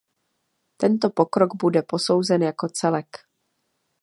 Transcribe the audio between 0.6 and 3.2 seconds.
Tento pokrok bude posouzen jako celek.